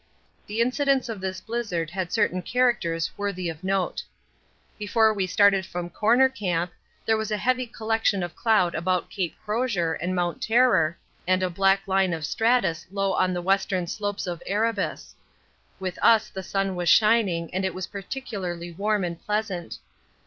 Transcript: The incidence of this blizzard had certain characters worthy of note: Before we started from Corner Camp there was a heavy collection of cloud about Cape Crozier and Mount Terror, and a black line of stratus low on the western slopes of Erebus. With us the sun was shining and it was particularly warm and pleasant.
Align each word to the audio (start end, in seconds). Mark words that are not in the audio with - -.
The 0.47 0.61
incidence 0.61 1.09
of 1.09 1.21
this 1.21 1.41
blizzard 1.41 1.91
had 1.91 2.11
certain 2.11 2.41
characters 2.41 3.11
worthy 3.17 3.49
of 3.49 3.63
note: 3.63 4.01
Before 4.79 5.13
we 5.13 5.27
started 5.27 5.63
from 5.63 5.91
Corner 5.91 6.27
Camp 6.27 6.71
there 7.05 7.17
was 7.17 7.29
a 7.29 7.37
heavy 7.37 7.67
collection 7.67 8.23
of 8.23 8.35
cloud 8.35 8.73
about 8.73 9.11
Cape 9.11 9.35
Crozier 9.45 9.93
and 9.93 10.15
Mount 10.15 10.41
Terror, 10.41 10.97
and 11.27 11.43
a 11.43 11.51
black 11.51 11.87
line 11.87 12.13
of 12.13 12.25
stratus 12.25 12.87
low 12.89 13.13
on 13.13 13.31
the 13.31 13.43
western 13.43 13.85
slopes 13.85 14.25
of 14.25 14.41
Erebus. 14.47 15.13
With 15.79 15.99
us 16.01 16.29
the 16.29 16.41
sun 16.41 16.75
was 16.75 16.89
shining 16.89 17.53
and 17.53 17.63
it 17.63 17.75
was 17.75 17.85
particularly 17.85 18.71
warm 18.71 19.03
and 19.03 19.23
pleasant. 19.23 19.77